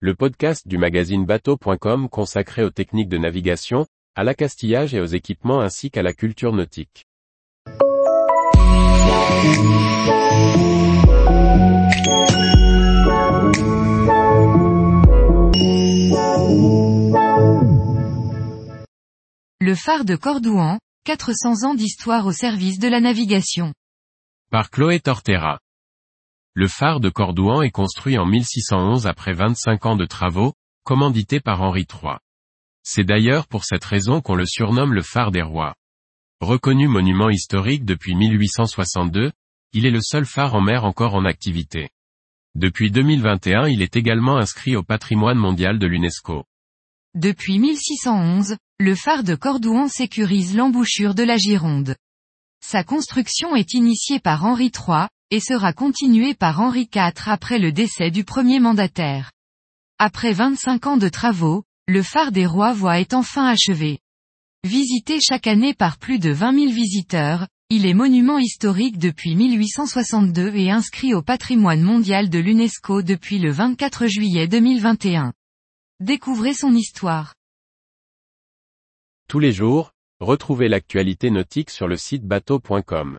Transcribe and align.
le 0.00 0.14
podcast 0.14 0.68
du 0.68 0.76
magazine 0.76 1.24
bateau.com 1.24 2.10
consacré 2.10 2.62
aux 2.62 2.70
techniques 2.70 3.08
de 3.08 3.16
navigation, 3.16 3.86
à 4.14 4.24
l'accastillage 4.24 4.94
et 4.94 5.00
aux 5.00 5.06
équipements 5.06 5.60
ainsi 5.60 5.90
qu'à 5.90 6.02
la 6.02 6.12
culture 6.12 6.52
nautique. 6.52 7.06
Le 19.60 19.74
phare 19.74 20.04
de 20.04 20.14
Cordouan, 20.14 20.78
400 21.04 21.66
ans 21.66 21.74
d'histoire 21.74 22.26
au 22.26 22.32
service 22.32 22.78
de 22.78 22.88
la 22.88 23.00
navigation. 23.00 23.72
Par 24.50 24.68
Chloé 24.70 25.00
Tortera. 25.00 25.58
Le 26.58 26.68
phare 26.68 27.00
de 27.00 27.10
Cordouan 27.10 27.60
est 27.60 27.70
construit 27.70 28.16
en 28.16 28.24
1611 28.24 29.06
après 29.06 29.34
25 29.34 29.84
ans 29.84 29.94
de 29.94 30.06
travaux, 30.06 30.54
commandité 30.84 31.38
par 31.38 31.60
Henri 31.60 31.82
III. 31.82 32.14
C'est 32.82 33.04
d'ailleurs 33.04 33.46
pour 33.46 33.66
cette 33.66 33.84
raison 33.84 34.22
qu'on 34.22 34.36
le 34.36 34.46
surnomme 34.46 34.94
le 34.94 35.02
phare 35.02 35.32
des 35.32 35.42
rois. 35.42 35.74
Reconnu 36.40 36.88
monument 36.88 37.28
historique 37.28 37.84
depuis 37.84 38.14
1862, 38.14 39.32
il 39.74 39.84
est 39.84 39.90
le 39.90 40.00
seul 40.00 40.24
phare 40.24 40.54
en 40.54 40.62
mer 40.62 40.86
encore 40.86 41.14
en 41.14 41.26
activité. 41.26 41.90
Depuis 42.54 42.90
2021 42.90 43.68
il 43.68 43.82
est 43.82 43.94
également 43.94 44.38
inscrit 44.38 44.76
au 44.76 44.82
patrimoine 44.82 45.36
mondial 45.36 45.78
de 45.78 45.86
l'UNESCO. 45.86 46.44
Depuis 47.14 47.58
1611, 47.58 48.56
le 48.80 48.94
phare 48.94 49.24
de 49.24 49.34
Cordouan 49.34 49.88
sécurise 49.88 50.56
l'embouchure 50.56 51.14
de 51.14 51.22
la 51.22 51.36
Gironde. 51.36 51.96
Sa 52.64 52.82
construction 52.82 53.54
est 53.56 53.74
initiée 53.74 54.20
par 54.20 54.46
Henri 54.46 54.72
III, 54.74 55.08
et 55.30 55.40
sera 55.40 55.72
continuée 55.72 56.34
par 56.34 56.60
Henri 56.60 56.88
IV 56.94 57.12
après 57.26 57.58
le 57.58 57.72
décès 57.72 58.10
du 58.10 58.24
premier 58.24 58.60
mandataire. 58.60 59.32
Après 59.98 60.32
25 60.32 60.86
ans 60.86 60.96
de 60.96 61.08
travaux, 61.08 61.64
le 61.88 62.02
phare 62.02 62.32
des 62.32 62.46
rois 62.46 62.72
voit 62.72 63.00
est 63.00 63.14
enfin 63.14 63.46
achevé. 63.46 64.00
Visité 64.64 65.20
chaque 65.20 65.46
année 65.46 65.74
par 65.74 65.98
plus 65.98 66.18
de 66.18 66.30
20 66.30 66.54
000 66.54 66.72
visiteurs, 66.72 67.46
il 67.70 67.86
est 67.86 67.94
monument 67.94 68.38
historique 68.38 68.98
depuis 68.98 69.34
1862 69.34 70.54
et 70.54 70.70
inscrit 70.70 71.14
au 71.14 71.22
patrimoine 71.22 71.82
mondial 71.82 72.28
de 72.28 72.38
l'UNESCO 72.38 73.02
depuis 73.02 73.38
le 73.38 73.50
24 73.50 74.06
juillet 74.06 74.46
2021. 74.46 75.32
Découvrez 76.00 76.54
son 76.54 76.74
histoire. 76.74 77.34
Tous 79.28 79.40
les 79.40 79.52
jours, 79.52 79.92
retrouvez 80.20 80.68
l'actualité 80.68 81.30
nautique 81.30 81.70
sur 81.70 81.88
le 81.88 81.96
site 81.96 82.24
bateau.com. 82.24 83.18